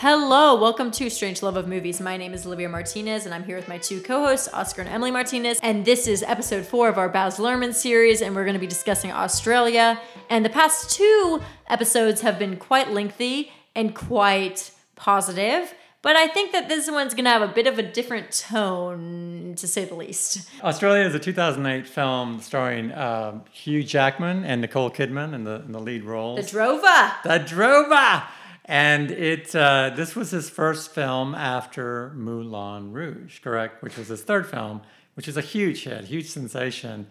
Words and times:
Hello, 0.00 0.54
welcome 0.54 0.92
to 0.92 1.10
Strange 1.10 1.42
Love 1.42 1.56
of 1.56 1.66
Movies. 1.66 2.00
My 2.00 2.16
name 2.16 2.32
is 2.32 2.46
Olivia 2.46 2.68
Martinez, 2.68 3.26
and 3.26 3.34
I'm 3.34 3.42
here 3.42 3.56
with 3.56 3.66
my 3.66 3.78
two 3.78 4.00
co 4.00 4.26
hosts, 4.26 4.48
Oscar 4.52 4.82
and 4.82 4.88
Emily 4.88 5.10
Martinez. 5.10 5.58
And 5.60 5.84
this 5.84 6.06
is 6.06 6.22
episode 6.22 6.64
four 6.64 6.88
of 6.88 6.98
our 6.98 7.08
Baz 7.08 7.38
Luhrmann 7.38 7.74
series, 7.74 8.22
and 8.22 8.36
we're 8.36 8.44
going 8.44 8.54
to 8.54 8.60
be 8.60 8.68
discussing 8.68 9.10
Australia. 9.10 10.00
And 10.30 10.44
the 10.44 10.50
past 10.50 10.90
two 10.90 11.42
episodes 11.66 12.20
have 12.20 12.38
been 12.38 12.58
quite 12.58 12.92
lengthy 12.92 13.50
and 13.74 13.92
quite 13.92 14.70
positive. 14.94 15.74
But 16.00 16.14
I 16.14 16.28
think 16.28 16.52
that 16.52 16.68
this 16.68 16.88
one's 16.88 17.12
going 17.12 17.24
to 17.24 17.30
have 17.30 17.42
a 17.42 17.52
bit 17.52 17.66
of 17.66 17.80
a 17.80 17.82
different 17.82 18.30
tone, 18.30 19.54
to 19.56 19.66
say 19.66 19.84
the 19.84 19.96
least. 19.96 20.48
Australia 20.62 21.08
is 21.08 21.14
a 21.16 21.18
2008 21.18 21.88
film 21.88 22.40
starring 22.40 22.92
um, 22.92 23.42
Hugh 23.50 23.82
Jackman 23.82 24.44
and 24.44 24.60
Nicole 24.60 24.92
Kidman 24.92 25.34
in 25.34 25.42
the, 25.42 25.56
in 25.56 25.72
the 25.72 25.80
lead 25.80 26.04
roles. 26.04 26.38
The 26.38 26.48
Drover! 26.52 27.12
The 27.24 27.44
Drover! 27.44 28.22
And 28.68 29.10
it 29.10 29.56
uh, 29.56 29.92
this 29.96 30.14
was 30.14 30.30
his 30.30 30.50
first 30.50 30.92
film 30.92 31.34
after 31.34 32.12
Moulin 32.14 32.92
Rouge, 32.92 33.40
correct? 33.40 33.82
Which 33.82 33.96
was 33.96 34.08
his 34.08 34.22
third 34.22 34.46
film, 34.46 34.82
which 35.14 35.26
is 35.26 35.38
a 35.38 35.40
huge 35.40 35.84
hit, 35.84 36.04
huge 36.04 36.28
sensation. 36.28 37.06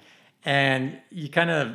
And 0.46 1.00
you 1.10 1.30
kind 1.30 1.50
of 1.50 1.70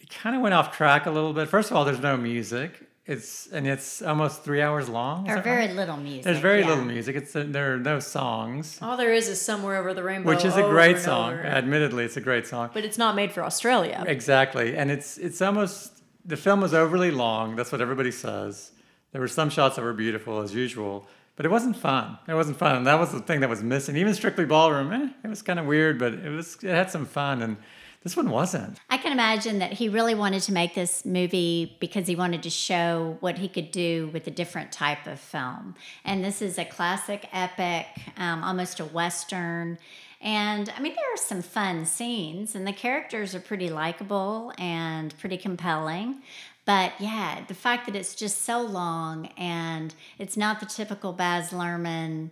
you 0.00 0.08
kind 0.10 0.34
of 0.34 0.42
went 0.42 0.54
off 0.54 0.76
track 0.76 1.06
a 1.06 1.10
little 1.12 1.32
bit. 1.32 1.48
First 1.48 1.70
of 1.70 1.76
all, 1.76 1.84
there's 1.84 2.00
no 2.00 2.16
music. 2.16 2.88
It's 3.06 3.46
and 3.52 3.64
it's 3.64 4.02
almost 4.02 4.42
three 4.42 4.60
hours 4.60 4.88
long. 4.88 5.30
Or 5.30 5.40
very 5.40 5.66
right? 5.66 5.76
little 5.76 5.98
music. 5.98 6.24
There's 6.24 6.38
very 6.38 6.62
yeah. 6.62 6.68
little 6.68 6.84
music. 6.84 7.14
It's 7.14 7.32
there 7.32 7.74
are 7.74 7.78
no 7.78 8.00
songs. 8.00 8.80
All 8.82 8.96
there 8.96 9.12
is 9.12 9.28
is 9.28 9.40
somewhere 9.40 9.76
over 9.76 9.94
the 9.94 10.02
rainbow, 10.02 10.30
which 10.30 10.44
is 10.44 10.56
a 10.56 10.62
great 10.62 10.98
song. 10.98 11.34
Over. 11.34 11.44
Admittedly, 11.44 12.04
it's 12.04 12.16
a 12.16 12.20
great 12.20 12.48
song. 12.48 12.70
But 12.74 12.84
it's 12.84 12.98
not 12.98 13.14
made 13.14 13.30
for 13.30 13.44
Australia. 13.44 14.02
Exactly, 14.04 14.76
and 14.76 14.90
it's 14.90 15.16
it's 15.16 15.40
almost 15.40 16.02
the 16.24 16.36
film 16.36 16.60
was 16.60 16.74
overly 16.74 17.12
long. 17.12 17.54
That's 17.54 17.70
what 17.70 17.80
everybody 17.80 18.10
says 18.10 18.71
there 19.12 19.20
were 19.20 19.28
some 19.28 19.50
shots 19.50 19.76
that 19.76 19.82
were 19.82 19.92
beautiful 19.92 20.40
as 20.40 20.54
usual, 20.54 21.06
but 21.36 21.46
it 21.46 21.50
wasn't 21.50 21.76
fun. 21.76 22.18
It 22.26 22.34
wasn't 22.34 22.58
fun. 22.58 22.76
And 22.76 22.86
that 22.86 22.98
was 22.98 23.12
the 23.12 23.20
thing 23.20 23.40
that 23.40 23.48
was 23.48 23.62
missing. 23.62 23.96
Even 23.96 24.14
Strictly 24.14 24.44
Ballroom, 24.44 24.92
eh, 24.92 25.08
it 25.24 25.28
was 25.28 25.42
kind 25.42 25.58
of 25.58 25.66
weird, 25.66 25.98
but 25.98 26.14
it 26.14 26.30
was 26.30 26.56
it 26.62 26.70
had 26.70 26.90
some 26.90 27.06
fun 27.06 27.42
and 27.42 27.56
this 28.02 28.16
one 28.16 28.30
wasn't. 28.30 28.78
I 28.90 28.98
can 28.98 29.12
imagine 29.12 29.60
that 29.60 29.74
he 29.74 29.88
really 29.88 30.14
wanted 30.14 30.42
to 30.42 30.52
make 30.52 30.74
this 30.74 31.04
movie 31.04 31.76
because 31.78 32.08
he 32.08 32.16
wanted 32.16 32.42
to 32.42 32.50
show 32.50 33.16
what 33.20 33.38
he 33.38 33.48
could 33.48 33.70
do 33.70 34.10
with 34.12 34.26
a 34.26 34.30
different 34.30 34.72
type 34.72 35.06
of 35.06 35.20
film. 35.20 35.76
And 36.04 36.24
this 36.24 36.42
is 36.42 36.58
a 36.58 36.64
classic 36.64 37.28
epic, 37.32 37.86
um, 38.16 38.42
almost 38.42 38.80
a 38.80 38.84
western. 38.84 39.78
And 40.20 40.72
I 40.76 40.80
mean, 40.80 40.94
there 40.94 41.14
are 41.14 41.16
some 41.16 41.42
fun 41.42 41.84
scenes, 41.84 42.54
and 42.54 42.66
the 42.66 42.72
characters 42.72 43.34
are 43.34 43.40
pretty 43.40 43.70
likable 43.70 44.52
and 44.56 45.16
pretty 45.18 45.36
compelling. 45.36 46.22
But 46.64 46.92
yeah, 47.00 47.44
the 47.46 47.54
fact 47.54 47.86
that 47.86 47.96
it's 47.96 48.14
just 48.14 48.44
so 48.44 48.60
long 48.62 49.26
and 49.36 49.94
it's 50.18 50.36
not 50.36 50.60
the 50.60 50.66
typical 50.66 51.12
Baz 51.12 51.50
Luhrmann 51.50 52.30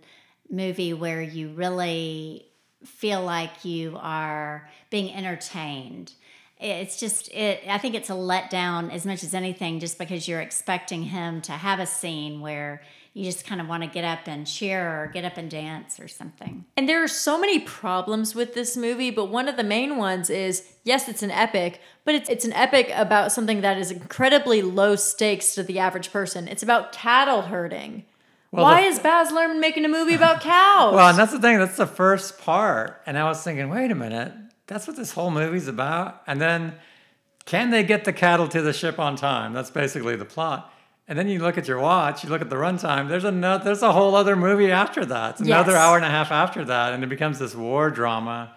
movie 0.49 0.93
where 0.93 1.21
you 1.21 1.49
really 1.49 2.45
feel 2.85 3.23
like 3.23 3.65
you 3.65 3.97
are 3.99 4.69
being 4.89 5.13
entertained. 5.13 6.13
It's 6.59 6.99
just 6.99 7.29
it 7.33 7.63
I 7.67 7.77
think 7.77 7.95
it's 7.95 8.09
a 8.09 8.13
letdown 8.13 8.91
as 8.93 9.05
much 9.05 9.23
as 9.23 9.33
anything 9.33 9.79
just 9.79 9.97
because 9.97 10.27
you're 10.27 10.41
expecting 10.41 11.03
him 11.03 11.41
to 11.41 11.53
have 11.53 11.79
a 11.79 11.85
scene 11.87 12.39
where 12.39 12.81
you 13.13 13.25
just 13.25 13.45
kind 13.45 13.59
of 13.59 13.67
want 13.67 13.83
to 13.83 13.89
get 13.89 14.05
up 14.05 14.19
and 14.25 14.47
cheer 14.47 15.03
or 15.03 15.07
get 15.07 15.25
up 15.25 15.35
and 15.35 15.51
dance 15.51 15.99
or 15.99 16.07
something. 16.07 16.63
And 16.77 16.87
there 16.87 17.03
are 17.03 17.09
so 17.09 17.39
many 17.39 17.59
problems 17.59 18.35
with 18.35 18.53
this 18.53 18.77
movie, 18.77 19.11
but 19.11 19.25
one 19.25 19.49
of 19.49 19.57
the 19.57 19.63
main 19.63 19.97
ones 19.97 20.29
is 20.29 20.65
yes, 20.83 21.09
it's 21.09 21.21
an 21.21 21.31
epic, 21.31 21.81
but 22.05 22.15
it's 22.15 22.29
it's 22.29 22.45
an 22.45 22.53
epic 22.53 22.91
about 22.95 23.31
something 23.31 23.61
that 23.61 23.77
is 23.77 23.91
incredibly 23.91 24.61
low 24.61 24.95
stakes 24.95 25.55
to 25.55 25.63
the 25.63 25.79
average 25.79 26.11
person. 26.11 26.47
It's 26.47 26.63
about 26.63 26.93
cattle 26.93 27.43
herding. 27.43 28.05
Well, 28.51 28.63
Why 28.63 28.81
the, 28.81 28.87
is 28.87 28.99
Baz 28.99 29.31
Luhrmann 29.31 29.59
making 29.59 29.85
a 29.85 29.89
movie 29.89 30.13
about 30.13 30.41
cows? 30.41 30.93
Well, 30.93 31.09
and 31.09 31.17
that's 31.17 31.31
the 31.31 31.39
thing. 31.39 31.57
That's 31.57 31.77
the 31.77 31.87
first 31.87 32.39
part, 32.39 33.01
and 33.05 33.17
I 33.17 33.23
was 33.25 33.43
thinking, 33.43 33.69
wait 33.69 33.91
a 33.91 33.95
minute, 33.95 34.33
that's 34.67 34.87
what 34.87 34.95
this 34.95 35.11
whole 35.11 35.31
movie's 35.31 35.67
about. 35.67 36.21
And 36.27 36.39
then, 36.39 36.75
can 37.45 37.71
they 37.71 37.83
get 37.83 38.05
the 38.05 38.13
cattle 38.13 38.47
to 38.49 38.61
the 38.61 38.73
ship 38.73 38.99
on 38.99 39.17
time? 39.17 39.53
That's 39.53 39.71
basically 39.71 40.15
the 40.15 40.25
plot. 40.25 40.70
And 41.11 41.19
then 41.19 41.27
you 41.27 41.39
look 41.39 41.57
at 41.57 41.67
your 41.67 41.77
watch, 41.77 42.23
you 42.23 42.29
look 42.29 42.39
at 42.39 42.49
the 42.49 42.55
runtime. 42.55 43.09
There's 43.09 43.25
another, 43.25 43.65
there's 43.65 43.81
a 43.81 43.91
whole 43.91 44.15
other 44.15 44.37
movie 44.37 44.71
after 44.71 45.03
that. 45.03 45.31
It's 45.31 45.41
another 45.41 45.73
yes. 45.73 45.81
hour 45.81 45.97
and 45.97 46.05
a 46.05 46.09
half 46.09 46.31
after 46.31 46.63
that, 46.63 46.93
and 46.93 47.03
it 47.03 47.07
becomes 47.07 47.37
this 47.37 47.53
war 47.53 47.89
drama, 47.89 48.53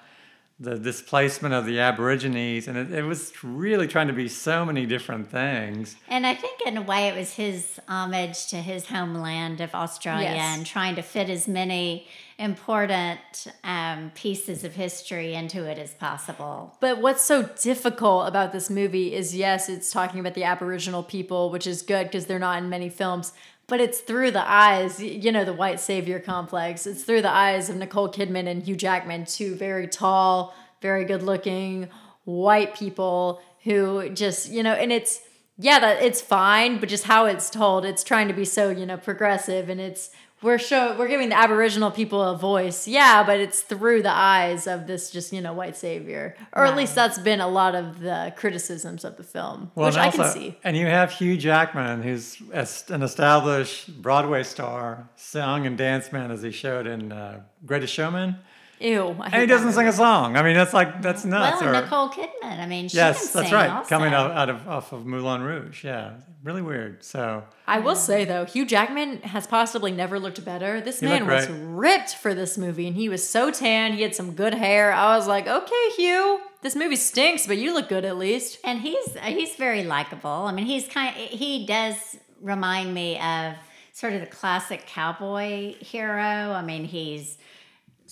the 0.61 0.79
displacement 0.79 1.53
of 1.53 1.67
the 1.67 1.81
Aborigines, 1.81 2.69
and 2.69 2.79
it, 2.79 2.93
it 2.93 3.03
was 3.03 3.33
really 3.43 3.89
trying 3.89 4.07
to 4.07 4.13
be 4.13 4.29
so 4.29 4.65
many 4.65 4.87
different 4.87 5.29
things. 5.29 5.97
And 6.09 6.25
I 6.25 6.35
think, 6.35 6.61
in 6.65 6.77
a 6.77 6.83
way, 6.83 7.09
it 7.09 7.17
was 7.17 7.33
his 7.33 7.81
homage 7.89 8.47
to 8.49 8.57
his 8.57 8.87
homeland 8.87 9.61
of 9.61 9.75
Australia 9.75 10.31
yes. 10.35 10.57
and 10.57 10.67
trying 10.67 10.95
to 10.95 11.03
fit 11.03 11.29
as 11.29 11.49
many 11.49 12.07
important 12.39 13.49
um, 13.63 14.13
pieces 14.15 14.65
of 14.65 14.75
history 14.75 15.35
into 15.35 15.65
it 15.65 15.79
as 15.79 15.95
possible. 15.95 16.77
But 16.81 17.01
what's 17.01 17.23
so 17.23 17.49
difficult 17.61 18.29
about 18.29 18.53
this 18.53 18.71
movie 18.71 19.15
is 19.15 19.35
yes, 19.35 19.69
it's 19.69 19.91
talking 19.91 20.21
about 20.21 20.35
the 20.35 20.45
Aboriginal 20.45 21.03
people, 21.03 21.51
which 21.51 21.67
is 21.67 21.83
good 21.83 22.05
because 22.05 22.27
they're 22.27 22.39
not 22.39 22.63
in 22.63 22.69
many 22.69 22.89
films. 22.89 23.33
But 23.67 23.81
it's 23.81 24.01
through 24.01 24.33
the 24.33 24.47
eyes, 24.47 25.03
you 25.03 25.33
know, 25.33 25.45
the 25.45 25.53
white 25.53 25.81
savior 25.81 26.21
complex. 26.21 26.87
It's 26.87 27.03
through 27.03 27.23
the 27.23 27.31
eyes 27.31 27.71
of 27.71 27.77
Nicole 27.77 28.13
Kidman 28.13 28.47
and 28.47 28.63
Hugh 28.63 28.77
Jackman, 28.77 29.25
two 29.25 29.55
very 29.55 29.89
tall, 29.89 30.55
very 30.83 31.05
good 31.05 31.23
looking 31.23 31.89
white 32.25 32.75
people 32.75 33.41
who 33.63 34.11
just, 34.11 34.51
you 34.51 34.63
know, 34.63 34.73
and 34.73 34.93
it's, 34.93 35.21
yeah, 35.59 35.79
that 35.79 36.03
it's 36.03 36.21
fine, 36.21 36.79
but 36.79 36.89
just 36.89 37.05
how 37.05 37.27
it's 37.27 37.49
told, 37.49 37.85
it's 37.85 38.05
trying 38.05 38.29
to 38.29 38.35
be 38.35 38.45
so, 38.45 38.71
you 38.71 38.87
know, 38.87 38.97
progressive 38.97 39.69
and 39.69 39.81
it's 39.81 40.11
we're 40.45 40.59
show 40.59 40.97
we're 40.97 41.09
giving 41.09 41.31
the 41.31 41.39
Aboriginal 41.39 41.91
people 41.91 42.23
a 42.23 42.37
voice, 42.37 42.87
yeah, 42.87 43.25
but 43.25 43.41
it's 43.41 43.63
through 43.63 44.03
the 44.03 44.13
eyes 44.13 44.67
of 44.67 44.87
this 44.87 45.11
just 45.11 45.33
you 45.33 45.41
know 45.41 45.55
white 45.55 45.77
savior, 45.77 46.37
or 46.53 46.67
at 46.67 46.77
least 46.77 46.95
that's 46.95 47.19
been 47.19 47.41
a 47.41 47.49
lot 47.49 47.75
of 47.75 48.01
the 48.01 48.33
criticisms 48.37 49.05
of 49.05 49.17
the 49.17 49.25
film, 49.25 49.73
well, 49.75 49.87
which 49.87 49.97
I 49.97 50.07
also, 50.07 50.23
can 50.23 50.33
see. 50.33 50.59
And 50.63 50.77
you 50.77 50.87
have 50.87 51.11
Hugh 51.11 51.37
Jackman, 51.37 52.03
who's 52.03 52.41
an 52.89 53.03
established 53.03 54.01
Broadway 54.03 54.43
star, 54.43 55.09
song 55.17 55.67
and 55.67 55.77
dance 55.77 56.13
man, 56.13 56.31
as 56.31 56.43
he 56.43 56.51
showed 56.51 56.87
in 56.87 57.11
uh, 57.11 57.41
Greatest 57.65 57.93
Showman. 57.93 58.37
Ew. 58.81 59.17
and 59.23 59.35
he 59.35 59.47
doesn't 59.47 59.73
sing 59.73 59.87
a 59.87 59.93
song. 59.93 60.37
I 60.37 60.43
mean, 60.43 60.55
that's 60.55 60.73
like 60.73 61.01
that's 61.01 61.25
nuts. 61.25 61.61
Well, 61.61 61.71
or, 61.71 61.81
Nicole 61.81 62.09
Kidman. 62.11 62.59
I 62.61 62.67
mean, 62.67 62.89
yes, 62.93 63.33
that's 63.33 63.53
right. 63.53 63.71
Also. 63.71 63.89
Coming 63.89 64.13
out, 64.13 64.31
out 64.31 64.51
of 64.51 64.69
off 64.69 64.93
of 64.93 65.07
Moulin 65.07 65.43
Rouge. 65.43 65.85
Yeah, 65.85 66.15
really 66.43 66.63
weird. 66.63 67.03
So 67.05 67.45
I 67.67 67.81
will 67.81 67.97
say 67.97 68.25
though, 68.25 68.45
Hugh 68.45 68.67
Jackman 68.67 69.23
has 69.23 69.47
possibly 69.47 69.93
never 69.93 70.19
looked 70.19 70.45
better. 70.45 70.81
This 70.81 71.03
man 71.03 71.27
was 71.27 71.49
ripped 71.49 72.17
for 72.17 72.35
this 72.35 72.59
movie, 72.59 72.87
and 72.87 72.97
he 72.97 73.09
was 73.09 73.27
so 73.27 73.51
tan. 73.51 73.93
He 73.93 74.03
had 74.03 74.15
some 74.15 74.35
good 74.35 74.55
hair. 74.55 74.93
I 74.93 75.17
was 75.17 75.27
like, 75.27 75.47
okay, 75.47 75.91
Hugh. 75.97 76.41
This 76.63 76.75
movie 76.75 76.97
stinks, 76.97 77.47
but 77.47 77.59
you 77.59 77.75
look 77.75 77.89
good 77.91 78.05
at 78.05 78.17
least. 78.17 78.59
And 78.65 78.81
he's 78.81 79.17
uh, 79.17 79.21
he's 79.21 79.55
very 79.57 79.85
likable. 79.85 80.31
I 80.31 80.53
mean, 80.53 80.67
he's 80.67 80.89
kind 80.89 81.15
of, 81.15 81.23
he 81.23 81.67
does 81.67 82.17
remind 82.41 82.93
me 82.93 83.19
of 83.19 83.55
sort 83.93 84.13
of 84.13 84.21
the 84.21 84.27
classic 84.27 84.87
cowboy 84.87 85.75
hero. 85.75 86.53
I 86.53 86.63
mean, 86.63 86.85
he's 86.85 87.39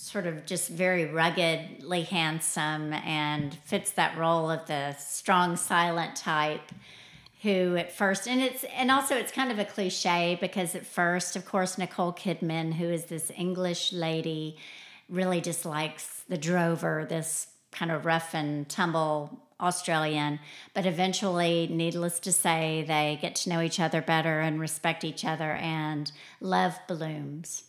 sort 0.03 0.27
of 0.27 0.45
just 0.45 0.67
very 0.67 1.05
ruggedly 1.05 2.01
handsome 2.01 2.91
and 2.91 3.53
fits 3.63 3.91
that 3.91 4.17
role 4.17 4.51
of 4.51 4.65
the 4.67 4.93
strong 4.95 5.55
silent 5.55 6.13
type 6.13 6.73
who 7.41 7.77
at 7.77 7.89
first 7.89 8.27
and 8.27 8.41
it's 8.41 8.65
and 8.75 8.91
also 8.91 9.15
it's 9.15 9.31
kind 9.31 9.49
of 9.49 9.59
a 9.59 9.65
cliche 9.65 10.37
because 10.41 10.75
at 10.75 10.85
first 10.85 11.37
of 11.37 11.45
course 11.45 11.77
Nicole 11.77 12.11
Kidman 12.11 12.73
who 12.73 12.89
is 12.89 13.05
this 13.05 13.31
English 13.37 13.93
lady 13.93 14.57
really 15.07 15.39
dislikes 15.39 16.23
the 16.27 16.37
drover 16.37 17.05
this 17.09 17.47
kind 17.71 17.89
of 17.89 18.05
rough 18.05 18.35
and 18.35 18.67
tumble 18.67 19.39
Australian. 19.59 20.39
But 20.73 20.85
eventually 20.85 21.67
needless 21.71 22.19
to 22.21 22.33
say 22.33 22.83
they 22.85 23.17
get 23.21 23.35
to 23.35 23.49
know 23.49 23.61
each 23.61 23.79
other 23.79 24.01
better 24.01 24.41
and 24.41 24.59
respect 24.59 25.05
each 25.05 25.23
other 25.23 25.53
and 25.53 26.11
love 26.41 26.77
blooms 26.87 27.63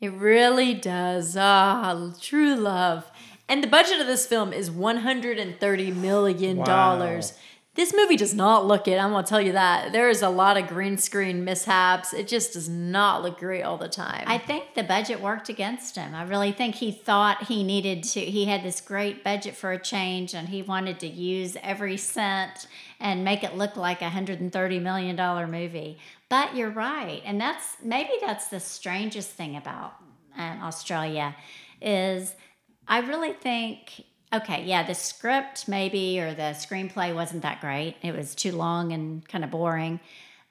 it 0.00 0.12
really 0.12 0.74
does. 0.74 1.36
Ah, 1.38 2.12
true 2.20 2.54
love. 2.54 3.10
And 3.48 3.62
the 3.62 3.68
budget 3.68 4.00
of 4.00 4.06
this 4.06 4.26
film 4.26 4.52
is 4.52 4.70
$130 4.70 5.96
million. 5.96 6.56
Wow. 6.58 7.20
This 7.76 7.92
movie 7.94 8.16
does 8.16 8.34
not 8.34 8.66
look 8.66 8.88
it. 8.88 8.98
I'm 8.98 9.10
going 9.10 9.22
to 9.22 9.28
tell 9.28 9.40
you 9.40 9.52
that. 9.52 9.92
There 9.92 10.08
is 10.08 10.22
a 10.22 10.30
lot 10.30 10.56
of 10.56 10.66
green 10.66 10.96
screen 10.96 11.44
mishaps. 11.44 12.14
It 12.14 12.26
just 12.26 12.54
does 12.54 12.70
not 12.70 13.22
look 13.22 13.38
great 13.38 13.62
all 13.62 13.76
the 13.76 13.88
time. 13.88 14.24
I 14.26 14.38
think 14.38 14.74
the 14.74 14.82
budget 14.82 15.20
worked 15.20 15.50
against 15.50 15.94
him. 15.94 16.14
I 16.14 16.22
really 16.22 16.52
think 16.52 16.76
he 16.76 16.90
thought 16.90 17.44
he 17.44 17.62
needed 17.62 18.02
to, 18.04 18.20
he 18.20 18.46
had 18.46 18.62
this 18.62 18.80
great 18.80 19.22
budget 19.22 19.54
for 19.54 19.72
a 19.72 19.78
change 19.78 20.34
and 20.34 20.48
he 20.48 20.62
wanted 20.62 20.98
to 21.00 21.06
use 21.06 21.58
every 21.62 21.98
cent 21.98 22.66
and 22.98 23.24
make 23.24 23.44
it 23.44 23.54
look 23.54 23.76
like 23.76 24.00
a 24.00 24.08
$130 24.08 24.80
million 24.80 25.50
movie. 25.50 25.98
But 26.30 26.56
you're 26.56 26.70
right. 26.70 27.20
And 27.26 27.38
that's 27.38 27.76
maybe 27.82 28.12
that's 28.22 28.48
the 28.48 28.58
strangest 28.58 29.30
thing 29.30 29.54
about 29.54 29.96
um, 30.36 30.62
Australia 30.62 31.36
is 31.82 32.34
I 32.88 33.00
really 33.00 33.32
think 33.34 34.04
okay, 34.42 34.64
yeah, 34.64 34.86
the 34.86 34.94
script 34.94 35.68
maybe 35.68 36.20
or 36.20 36.34
the 36.34 36.54
screenplay 36.54 37.14
wasn't 37.14 37.42
that 37.42 37.60
great. 37.60 37.96
It 38.02 38.14
was 38.14 38.34
too 38.34 38.52
long 38.52 38.92
and 38.92 39.26
kind 39.28 39.44
of 39.44 39.50
boring. 39.50 40.00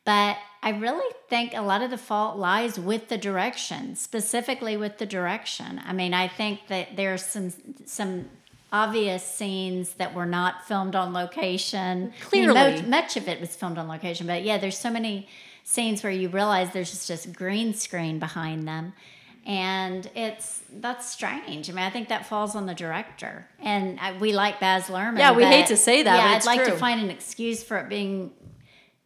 But 0.05 0.37
I 0.61 0.69
really 0.69 1.13
think 1.29 1.53
a 1.55 1.61
lot 1.61 1.81
of 1.81 1.89
the 1.89 1.97
fault 1.97 2.37
lies 2.37 2.79
with 2.79 3.09
the 3.09 3.17
direction, 3.17 3.95
specifically 3.95 4.77
with 4.77 4.99
the 4.99 5.05
direction. 5.05 5.81
I 5.85 5.93
mean, 5.93 6.13
I 6.13 6.27
think 6.27 6.67
that 6.67 6.95
there's 6.95 7.25
some 7.25 7.51
some 7.85 8.29
obvious 8.71 9.23
scenes 9.23 9.93
that 9.93 10.13
were 10.13 10.25
not 10.25 10.67
filmed 10.67 10.95
on 10.95 11.13
location. 11.13 12.13
Clearly. 12.21 12.59
I 12.59 12.75
mean, 12.75 12.83
mo- 12.83 12.89
much 12.89 13.15
of 13.15 13.27
it 13.27 13.39
was 13.39 13.55
filmed 13.55 13.77
on 13.77 13.87
location, 13.87 14.27
but 14.27 14.43
yeah, 14.43 14.57
there's 14.57 14.77
so 14.77 14.91
many 14.91 15.27
scenes 15.63 16.03
where 16.03 16.11
you 16.11 16.29
realize 16.29 16.71
there's 16.73 16.91
just 16.91 17.07
this 17.07 17.25
green 17.25 17.73
screen 17.73 18.19
behind 18.19 18.67
them. 18.67 18.93
And 19.45 20.09
it's 20.15 20.63
that's 20.73 21.07
strange. 21.07 21.69
I 21.69 21.73
mean, 21.73 21.85
I 21.85 21.89
think 21.91 22.09
that 22.09 22.25
falls 22.25 22.55
on 22.55 22.65
the 22.65 22.73
director, 22.73 23.47
and 23.59 23.99
I, 23.99 24.17
we 24.17 24.33
like 24.33 24.59
Baz 24.59 24.85
Luhrmann. 24.87 25.19
Yeah, 25.19 25.33
we 25.33 25.43
but- 25.43 25.51
hate 25.51 25.67
to 25.67 25.77
say 25.77 26.01
that, 26.01 26.15
Yeah, 26.15 26.23
but 26.23 26.29
I'd 26.31 26.37
it's 26.37 26.45
like 26.47 26.65
to 26.65 26.71
find 26.77 26.99
an 26.99 27.11
excuse 27.11 27.63
for 27.63 27.77
it 27.77 27.87
being 27.87 28.31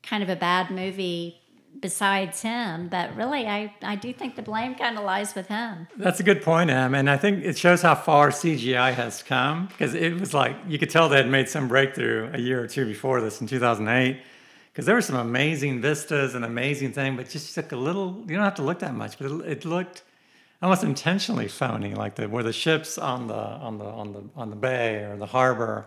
kind 0.01 0.23
of 0.23 0.29
a 0.29 0.37
bad 0.37 0.71
movie 0.71 1.41
besides 1.81 2.41
him. 2.41 2.87
But 2.87 3.15
really, 3.17 3.47
I 3.47 3.73
I 3.81 3.95
do 3.95 4.13
think 4.13 4.37
the 4.37 4.41
blame 4.41 4.75
kind 4.75 4.97
of 4.97 5.03
lies 5.03 5.35
with 5.35 5.47
him. 5.47 5.87
That's 5.97 6.21
a 6.21 6.23
good 6.23 6.41
point, 6.41 6.69
Em, 6.69 6.95
and 6.95 7.09
I 7.09 7.17
think 7.17 7.43
it 7.43 7.57
shows 7.57 7.81
how 7.81 7.95
far 7.95 8.29
CGI 8.29 8.93
has 8.93 9.21
come 9.21 9.67
because 9.67 9.93
it 9.93 10.17
was 10.19 10.33
like 10.33 10.55
you 10.69 10.79
could 10.79 10.89
tell 10.89 11.09
they 11.09 11.17
had 11.17 11.29
made 11.29 11.49
some 11.49 11.67
breakthrough 11.67 12.31
a 12.33 12.39
year 12.39 12.63
or 12.63 12.67
two 12.67 12.85
before 12.85 13.19
this 13.19 13.41
in 13.41 13.47
2008. 13.47 14.21
Because 14.71 14.85
there 14.85 14.95
were 14.95 15.01
some 15.01 15.17
amazing 15.17 15.81
vistas 15.81 16.35
and 16.35 16.45
amazing 16.45 16.93
thing, 16.93 17.17
but 17.17 17.27
just 17.27 17.53
took 17.53 17.73
a 17.73 17.75
little. 17.75 18.23
You 18.27 18.35
don't 18.35 18.45
have 18.45 18.55
to 18.55 18.61
look 18.63 18.79
that 18.79 18.95
much, 18.95 19.17
but 19.17 19.29
it, 19.29 19.51
it 19.57 19.65
looked 19.65 20.03
almost 20.61 20.83
intentionally 20.83 21.47
phony, 21.47 21.93
like 21.95 22.15
the 22.15 22.27
where 22.27 22.43
the 22.43 22.53
ships 22.53 22.97
on 22.97 23.27
the 23.27 23.33
on 23.35 23.77
the 23.77 23.85
on 23.85 24.13
the 24.13 24.23
on 24.35 24.49
the 24.49 24.55
bay 24.55 25.03
or 25.03 25.15
the 25.17 25.25
harbor, 25.27 25.85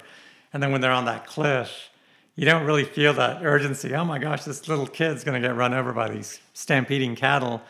and 0.52 0.62
then 0.62 0.72
when 0.72 0.80
they're 0.80 0.92
on 0.92 1.04
that 1.06 1.26
cliff, 1.26 1.90
you 2.36 2.44
don't 2.46 2.64
really 2.64 2.84
feel 2.84 3.12
that 3.14 3.44
urgency. 3.44 3.94
Oh 3.94 4.04
my 4.04 4.18
gosh, 4.18 4.44
this 4.44 4.68
little 4.68 4.86
kid's 4.86 5.24
going 5.24 5.40
to 5.40 5.46
get 5.46 5.54
run 5.56 5.74
over 5.74 5.92
by 5.92 6.08
these 6.08 6.40
stampeding 6.54 7.14
cattle 7.16 7.60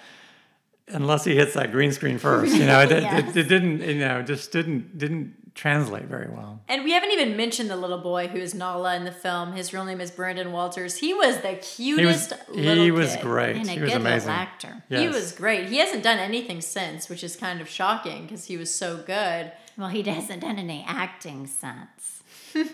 unless 0.88 1.24
he 1.24 1.34
hits 1.34 1.54
that 1.54 1.72
green 1.72 1.92
screen 1.92 2.18
first. 2.28 2.54
You 2.54 2.66
know, 2.66 2.80
it, 2.80 2.92
it- 2.92 3.04
it, 3.04 3.36
it 3.36 3.48
didn't. 3.48 3.80
You 3.80 3.98
know, 3.98 4.22
just 4.22 4.52
didn't 4.52 4.96
didn't 4.98 5.34
translate 5.54 6.04
very 6.04 6.28
well. 6.30 6.60
And 6.68 6.84
we 6.84 6.92
haven't 6.92 7.10
even 7.12 7.36
mentioned 7.36 7.68
the 7.70 7.76
little 7.76 7.98
boy 7.98 8.28
who 8.28 8.38
is 8.38 8.54
Nullah 8.54 8.96
in 8.96 9.04
the 9.04 9.12
film. 9.12 9.52
His 9.52 9.72
real 9.72 9.84
name 9.84 10.00
is 10.00 10.10
Brandon 10.10 10.52
Walters. 10.52 10.96
He 10.98 11.12
was 11.14 11.38
the 11.42 11.52
He 11.52 11.94
was 11.94 12.28
cutest 12.28 12.32
little 12.50 12.84
he 12.84 12.90
was 12.90 13.14
kid. 13.16 13.22
great. 13.22 13.56
And 13.56 13.68
a 13.68 13.72
he 13.72 13.80
was 13.80 13.90
good 13.90 14.00
amazing. 14.00 14.28
little 14.28 14.42
actor. 14.42 14.82
He 14.88 15.08
was 15.08 15.32
great. 15.32 15.68
He 15.68 15.76
hasn't 15.78 16.02
done 16.02 16.18
anything 16.18 16.60
since, 16.60 17.08
which 17.08 17.22
is 17.22 17.36
kind 17.36 17.60
of 17.60 17.68
shocking 17.68 18.22
because 18.22 18.46
he 18.46 18.56
was 18.56 18.74
so 18.74 18.96
good. 18.98 19.52
Well, 19.76 19.88
he 19.88 20.02
hasn't 20.02 20.40
done 20.42 20.58
any 20.58 20.84
acting 20.88 21.46
since. 21.46 22.22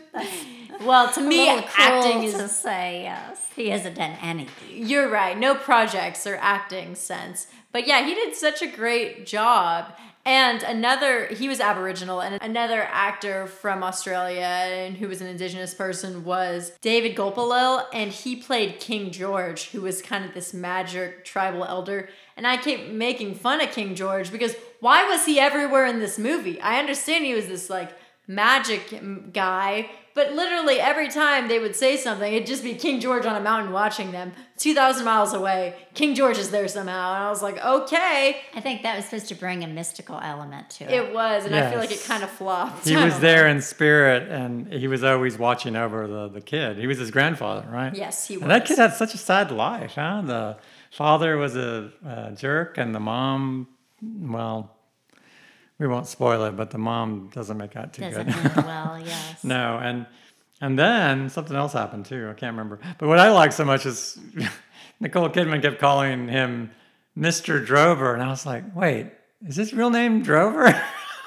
Well, 0.85 1.13
to 1.13 1.21
me, 1.21 1.47
little 1.49 1.63
cruel 1.69 2.03
acting 2.03 2.21
to 2.33 2.45
is. 2.45 2.57
say 2.57 3.03
yes. 3.03 3.49
He 3.57 3.71
hasn't 3.71 3.97
done 3.97 4.17
anything. 4.23 4.87
You're 4.87 5.09
right. 5.09 5.37
No 5.37 5.55
projects 5.55 6.27
or 6.27 6.37
acting 6.37 6.95
since. 6.95 7.49
But 7.73 7.87
yeah, 7.87 8.05
he 8.07 8.15
did 8.15 8.35
such 8.37 8.63
a 8.63 8.67
great 8.69 9.27
job. 9.27 9.93
And 10.25 10.63
another, 10.63 11.27
he 11.27 11.49
was 11.49 11.59
Aboriginal, 11.59 12.21
and 12.21 12.39
another 12.43 12.83
actor 12.83 13.47
from 13.47 13.83
Australia 13.83 14.41
and 14.41 14.97
who 14.97 15.09
was 15.09 15.23
an 15.23 15.27
Indigenous 15.27 15.73
person 15.73 16.25
was 16.25 16.73
David 16.83 17.17
Gulpilil, 17.17 17.87
and 17.95 18.13
he 18.13 18.37
played 18.37 18.79
King 18.79 19.11
George, 19.11 19.71
who 19.71 19.81
was 19.81 20.03
kind 20.03 20.25
of 20.25 20.35
this 20.35 20.53
magic 20.53 21.25
tribal 21.25 21.65
elder. 21.65 22.09
And 22.37 22.47
I 22.47 22.59
kept 22.59 22.89
making 22.89 23.37
fun 23.37 23.63
of 23.63 23.71
King 23.71 23.95
George 23.95 24.31
because 24.31 24.55
why 24.81 25.09
was 25.09 25.25
he 25.25 25.41
everywhere 25.41 25.87
in 25.87 25.99
this 25.99 26.19
movie? 26.19 26.61
I 26.61 26.79
understand 26.79 27.25
he 27.25 27.35
was 27.35 27.47
this 27.47 27.71
like 27.71 27.91
magic 28.27 29.33
guy, 29.33 29.91
but 30.15 30.33
literally 30.33 30.81
every 30.81 31.09
time 31.09 31.49
they 31.49 31.59
would 31.59 31.77
say 31.77 31.97
something, 31.97 32.33
it'd 32.33 32.47
just 32.47 32.63
be 32.63 32.75
King 32.75 33.01
George 33.01 33.27
on 33.27 33.37
a 33.37 33.41
mountain 33.41 33.73
watching 33.73 34.11
them, 34.11 34.33
2,000 34.59 35.05
miles 35.05 35.33
away. 35.33 35.75
King 35.95 36.15
George 36.15 36.39
is 36.39 36.51
there 36.51 36.67
somehow. 36.69 37.15
And 37.15 37.25
I 37.25 37.31
was 37.31 37.43
like, 37.43 37.65
okay. 37.65 38.41
I 38.55 38.61
think 38.61 38.83
that 38.83 38.97
was 38.97 39.05
supposed 39.05 39.29
to 39.29 39.35
bring 39.35 39.63
a 39.63 39.67
mystical 39.67 40.19
element 40.23 40.71
to 40.71 40.85
it. 40.85 40.91
It 40.91 41.15
was, 41.15 41.45
and 41.45 41.55
I 41.55 41.71
feel 41.71 41.79
like 41.79 41.93
it 41.93 42.03
kind 42.05 42.23
of 42.23 42.31
flopped. 42.31 42.87
He 42.87 42.97
was 42.97 43.19
there 43.21 43.45
know. 43.45 43.53
in 43.53 43.63
spirit, 43.63 44.29
and 44.31 44.73
he 44.73 44.89
was 44.89 45.05
always 45.05 45.39
watching 45.39 45.77
over 45.77 46.07
the, 46.07 46.29
the 46.29 46.41
kid. 46.41 46.79
He 46.79 46.87
was 46.87 46.99
his 46.99 47.11
grandfather, 47.11 47.67
right? 47.71 47.95
Yes, 47.95 48.27
he 48.27 48.37
was. 48.37 48.43
And 48.43 48.51
that 48.51 48.65
kid 48.65 48.79
had 48.79 48.95
such 48.95 49.15
a 49.15 49.19
sad 49.19 49.51
life, 49.51 49.93
huh? 49.95 50.23
The 50.25 50.57
father 50.91 51.37
was 51.37 51.57
a, 51.57 51.91
a 52.05 52.33
jerk, 52.33 52.79
and 52.79 52.95
the 52.95 53.01
mom, 53.01 53.69
well, 54.03 54.78
we 55.79 55.87
won't 55.87 56.07
spoil 56.07 56.45
it, 56.45 56.57
but 56.57 56.71
the 56.71 56.79
mom 56.79 57.31
doesn't 57.33 57.57
make 57.57 57.77
out 57.77 57.93
too 57.93 58.03
Doesn't 58.03 58.27
good. 58.27 58.35
end 58.37 58.57
well, 58.67 59.01
yes. 59.05 59.45
no, 59.45 59.79
and 59.79 60.07
and 60.61 60.79
then 60.79 61.29
something 61.31 61.57
else 61.57 61.73
happened 61.73 62.07
too. 62.07 62.29
I 62.31 62.35
can't 62.35 62.53
remember. 62.53 62.81
But 62.99 63.09
what 63.09 63.19
I 63.19 63.31
like 63.31 63.53
so 63.53 63.65
much 63.65 63.87
is 63.87 64.19
Nicole 65.01 65.29
Kidman 65.29 65.63
kept 65.63 65.79
calling 65.79 66.29
him 66.29 66.71
Mr. 67.17 67.65
Drover, 67.65 68.15
and 68.15 68.23
I 68.23 68.29
was 68.29 68.45
like, 68.45 68.65
wait, 68.75 69.13
is 69.47 69.57
his 69.57 69.73
real 69.73 69.91
name 69.91 70.23
Drover? 70.23 70.81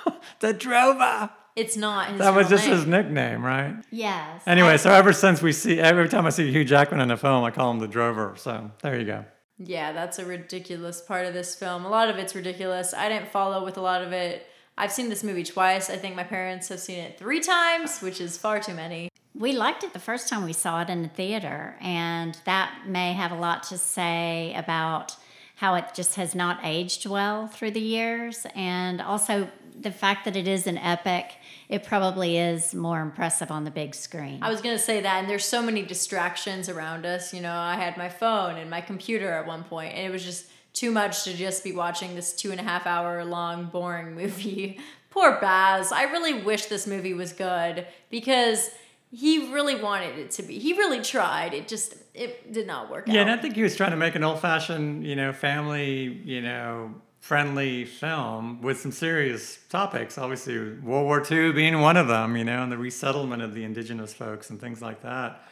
the 0.40 0.54
Drover. 0.54 1.30
It's 1.56 1.76
not 1.76 2.10
his 2.12 2.20
That 2.20 2.34
was 2.34 2.48
just 2.48 2.66
name. 2.66 2.76
his 2.76 2.86
nickname, 2.86 3.44
right? 3.46 3.76
Yes. 3.92 4.42
Anyway, 4.48 4.70
I- 4.74 4.76
so 4.78 4.90
ever 4.92 5.12
since 5.14 5.42
we 5.42 5.52
see, 5.52 5.80
every 5.80 6.08
time 6.10 6.26
I 6.26 6.30
see 6.30 6.50
Hugh 6.52 6.64
Jackman 6.66 7.02
in 7.02 7.12
a 7.12 7.18
film, 7.18 7.44
I 7.44 7.52
call 7.52 7.72
him 7.72 7.80
the 7.80 7.90
Drover. 7.90 8.36
So 8.38 8.72
there 8.82 8.98
you 9.00 9.06
go. 9.06 9.26
Yeah, 9.64 9.92
that's 9.92 10.18
a 10.18 10.26
ridiculous 10.26 11.02
part 11.02 11.26
of 11.26 11.34
this 11.34 11.54
film. 11.56 11.86
A 11.86 11.90
lot 11.90 12.10
of 12.10 12.18
it's 12.18 12.34
ridiculous. 12.34 12.94
I 12.94 13.10
didn't 13.10 13.30
follow 13.30 13.64
with 13.64 13.78
a 13.78 13.82
lot 13.82 14.02
of 14.02 14.12
it. 14.12 14.48
I've 14.78 14.92
seen 14.92 15.10
this 15.10 15.24
movie 15.24 15.44
twice. 15.44 15.90
I 15.90 15.98
think 15.98 16.16
my 16.16 16.24
parents 16.24 16.70
have 16.70 16.80
seen 16.80 17.00
it 17.00 17.20
three 17.20 17.42
times, 17.42 18.00
which 18.00 18.20
is 18.20 18.38
far 18.38 18.60
too 18.60 18.74
many. 18.74 19.10
we 19.36 19.54
liked 19.54 19.84
it 19.84 19.94
the 19.94 20.00
first 20.00 20.28
time 20.28 20.44
we 20.44 20.54
saw 20.54 20.82
it 20.82 20.90
in 20.90 21.04
the 21.04 21.10
theater, 21.10 21.76
and 21.80 22.38
that 22.46 22.84
may 22.88 23.14
have 23.14 23.32
a 23.32 23.36
lot 23.36 23.64
to 23.64 23.78
say 23.78 24.54
about 24.56 25.16
how 25.62 25.76
it 25.76 25.86
just 25.94 26.16
has 26.16 26.34
not 26.34 26.60
aged 26.64 27.06
well 27.06 27.46
through 27.46 27.70
the 27.70 27.80
years, 27.80 28.48
and 28.56 29.00
also 29.00 29.48
the 29.80 29.92
fact 29.92 30.26
that 30.26 30.36
it 30.36 30.48
is 30.48 30.66
an 30.66 30.76
epic. 30.80 31.36
It 31.70 31.84
probably 31.84 32.40
is 32.40 32.74
more 32.74 33.00
impressive 33.00 33.52
on 33.52 33.64
the 33.64 33.70
big 33.70 33.94
screen. 33.94 34.40
I 34.42 34.50
was 34.50 34.60
gonna 34.60 34.80
say 34.80 35.02
that, 35.02 35.20
and 35.20 35.30
there's 35.30 35.46
so 35.46 35.62
many 35.62 35.84
distractions 35.84 36.68
around 36.68 37.06
us. 37.06 37.32
You 37.32 37.42
know, 37.42 37.54
I 37.54 37.76
had 37.76 37.96
my 37.96 38.10
phone 38.10 38.56
and 38.56 38.72
my 38.72 38.82
computer 38.82 39.32
at 39.34 39.46
one 39.46 39.64
point, 39.64 39.94
and 39.94 40.04
it 40.04 40.10
was 40.10 40.26
just 40.26 40.48
too 40.74 40.90
much 40.90 41.26
to 41.26 41.34
just 41.36 41.64
be 41.64 41.74
watching 41.74 42.16
this 42.16 42.34
two 42.34 42.50
and 42.50 42.60
a 42.60 42.64
half 42.64 42.88
hour 42.88 43.24
long, 43.24 43.66
boring 43.66 44.16
movie. 44.22 44.80
Poor 45.12 45.40
Baz. 45.40 45.92
I 45.92 46.06
really 46.06 46.42
wish 46.42 46.66
this 46.66 46.88
movie 46.88 47.14
was 47.14 47.34
good 47.34 47.86
because 48.10 48.72
he 49.12 49.54
really 49.54 49.76
wanted 49.76 50.18
it 50.18 50.32
to 50.32 50.42
be. 50.42 50.58
He 50.58 50.74
really 50.74 51.02
tried. 51.02 51.54
It 51.54 51.68
just 51.68 51.94
it 52.14 52.52
did 52.52 52.68
not 52.68 52.90
work 52.92 53.08
Yeah, 53.08 53.22
out. 53.22 53.28
and 53.28 53.32
I 53.32 53.42
think 53.42 53.56
he 53.56 53.64
was 53.64 53.76
trying 53.76 53.92
to 53.92 53.98
make 53.98 54.16
an 54.16 54.24
old-fashioned, 54.24 55.06
you 55.06 55.16
know, 55.16 55.32
family, 55.34 56.22
you 56.26 56.42
know, 56.42 56.94
friendly 57.20 57.86
film 57.86 58.62
with 58.62 58.80
some 58.80 58.92
serious 58.92 59.60
topics. 59.70 60.18
Obviously, 60.18 60.58
World 60.80 61.06
War 61.06 61.24
II 61.30 61.52
being 61.54 61.80
one 61.80 61.96
of 61.98 62.08
them, 62.08 62.36
you 62.36 62.44
know, 62.44 62.64
and 62.64 62.72
the 62.72 62.78
resettlement 62.78 63.42
of 63.42 63.54
the 63.54 63.64
indigenous 63.64 64.14
folks 64.14 64.50
and 64.50 64.60
things 64.60 64.82
like 64.82 65.02
that. 65.04 65.44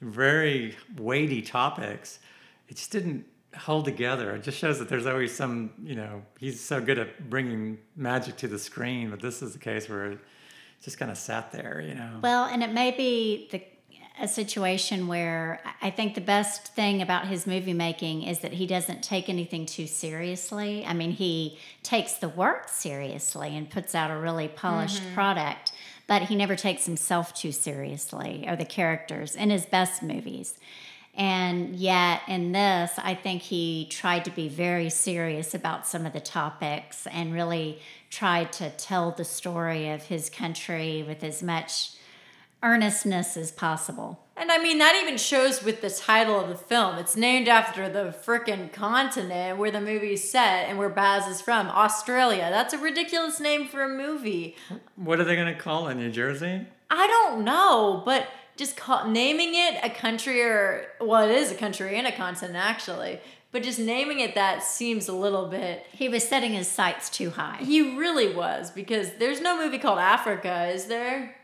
Very 0.00 0.76
weighty 0.96 1.40
topics. 1.42 2.18
It 2.68 2.76
just 2.76 2.90
didn't 2.90 3.24
hold 3.56 3.84
together. 3.84 4.34
It 4.34 4.42
just 4.42 4.58
shows 4.58 4.78
that 4.80 4.88
there's 4.88 5.06
always 5.06 5.32
some, 5.34 5.70
you 5.82 5.94
know, 5.94 6.22
he's 6.38 6.60
so 6.60 6.80
good 6.80 6.98
at 6.98 7.30
bringing 7.30 7.78
magic 7.94 8.36
to 8.38 8.48
the 8.48 8.58
screen, 8.58 9.10
but 9.10 9.20
this 9.20 9.42
is 9.42 9.52
the 9.52 9.58
case 9.58 9.88
where 9.88 10.12
it 10.12 10.18
just 10.82 10.98
kind 10.98 11.10
of 11.10 11.16
sat 11.18 11.52
there, 11.52 11.80
you 11.86 11.94
know. 11.94 12.18
Well, 12.22 12.46
and 12.46 12.62
it 12.64 12.72
may 12.72 12.90
be 12.90 13.48
the 13.52 13.62
a 14.20 14.28
situation 14.28 15.08
where 15.08 15.60
I 15.80 15.90
think 15.90 16.14
the 16.14 16.20
best 16.20 16.68
thing 16.68 17.00
about 17.00 17.28
his 17.28 17.46
movie 17.46 17.72
making 17.72 18.22
is 18.22 18.40
that 18.40 18.52
he 18.52 18.66
doesn't 18.66 19.02
take 19.02 19.28
anything 19.28 19.66
too 19.66 19.86
seriously. 19.86 20.84
I 20.84 20.92
mean, 20.92 21.12
he 21.12 21.58
takes 21.82 22.14
the 22.14 22.28
work 22.28 22.68
seriously 22.68 23.56
and 23.56 23.70
puts 23.70 23.94
out 23.94 24.10
a 24.10 24.16
really 24.16 24.48
polished 24.48 25.02
mm-hmm. 25.02 25.14
product, 25.14 25.72
but 26.06 26.22
he 26.22 26.36
never 26.36 26.56
takes 26.56 26.84
himself 26.84 27.34
too 27.34 27.52
seriously 27.52 28.44
or 28.46 28.54
the 28.54 28.64
characters 28.64 29.34
in 29.34 29.50
his 29.50 29.66
best 29.66 30.02
movies. 30.02 30.58
And 31.14 31.76
yet, 31.76 32.22
in 32.26 32.52
this, 32.52 32.92
I 32.96 33.14
think 33.14 33.42
he 33.42 33.86
tried 33.90 34.24
to 34.24 34.30
be 34.30 34.48
very 34.48 34.88
serious 34.88 35.54
about 35.54 35.86
some 35.86 36.06
of 36.06 36.14
the 36.14 36.20
topics 36.20 37.06
and 37.06 37.34
really 37.34 37.80
tried 38.08 38.52
to 38.54 38.70
tell 38.70 39.10
the 39.10 39.24
story 39.24 39.90
of 39.90 40.04
his 40.04 40.30
country 40.30 41.04
with 41.06 41.22
as 41.22 41.42
much 41.42 41.92
earnestness 42.62 43.36
as 43.36 43.50
possible. 43.50 44.18
And 44.36 44.50
I 44.50 44.58
mean, 44.58 44.78
that 44.78 44.98
even 45.02 45.18
shows 45.18 45.62
with 45.62 45.82
the 45.82 45.90
title 45.90 46.40
of 46.40 46.48
the 46.48 46.56
film. 46.56 46.96
It's 46.96 47.16
named 47.16 47.48
after 47.48 47.88
the 47.88 48.14
frickin' 48.24 48.72
continent 48.72 49.58
where 49.58 49.70
the 49.70 49.80
movie's 49.80 50.28
set 50.28 50.68
and 50.68 50.78
where 50.78 50.88
Baz 50.88 51.26
is 51.28 51.40
from, 51.40 51.68
Australia. 51.68 52.48
That's 52.50 52.72
a 52.72 52.78
ridiculous 52.78 53.40
name 53.40 53.68
for 53.68 53.82
a 53.82 53.88
movie. 53.88 54.56
What 54.96 55.20
are 55.20 55.24
they 55.24 55.36
going 55.36 55.52
to 55.52 55.60
call 55.60 55.88
it, 55.88 55.96
New 55.96 56.10
Jersey? 56.10 56.66
I 56.90 57.06
don't 57.06 57.44
know, 57.44 58.02
but 58.04 58.28
just 58.56 58.76
call, 58.76 59.08
naming 59.08 59.54
it 59.54 59.78
a 59.82 59.90
country 59.90 60.42
or, 60.42 60.86
well, 61.00 61.28
it 61.28 61.34
is 61.34 61.50
a 61.50 61.54
country 61.54 61.96
and 61.96 62.06
a 62.06 62.12
continent 62.12 62.56
actually, 62.56 63.20
but 63.50 63.62
just 63.62 63.78
naming 63.78 64.20
it 64.20 64.34
that 64.34 64.62
seems 64.62 65.08
a 65.08 65.12
little 65.12 65.46
bit. 65.46 65.86
He 65.92 66.08
was 66.08 66.26
setting 66.26 66.52
his 66.52 66.68
sights 66.68 67.10
too 67.10 67.30
high. 67.30 67.58
He 67.58 67.96
really 67.96 68.34
was 68.34 68.70
because 68.70 69.10
there's 69.18 69.40
no 69.40 69.56
movie 69.56 69.78
called 69.78 69.98
Africa, 69.98 70.68
is 70.68 70.86
there? 70.86 71.36